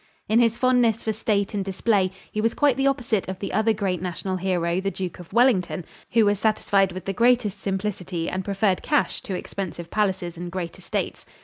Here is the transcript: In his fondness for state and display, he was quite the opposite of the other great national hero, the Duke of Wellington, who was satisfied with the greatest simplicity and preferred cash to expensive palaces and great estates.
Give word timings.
In 0.27 0.39
his 0.39 0.57
fondness 0.57 1.03
for 1.03 1.13
state 1.13 1.53
and 1.53 1.63
display, 1.63 2.09
he 2.31 2.41
was 2.41 2.55
quite 2.55 2.75
the 2.75 2.87
opposite 2.87 3.29
of 3.29 3.37
the 3.37 3.53
other 3.53 3.71
great 3.71 4.01
national 4.01 4.37
hero, 4.37 4.81
the 4.81 4.89
Duke 4.89 5.19
of 5.19 5.31
Wellington, 5.31 5.85
who 6.13 6.25
was 6.25 6.39
satisfied 6.39 6.91
with 6.91 7.05
the 7.05 7.13
greatest 7.13 7.61
simplicity 7.61 8.27
and 8.27 8.43
preferred 8.43 8.81
cash 8.81 9.21
to 9.21 9.35
expensive 9.35 9.91
palaces 9.91 10.37
and 10.37 10.51
great 10.51 10.79
estates. 10.79 11.23